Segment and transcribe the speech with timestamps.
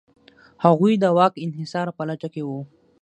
[0.63, 2.49] هغوی د واک انحصار په لټه کې و.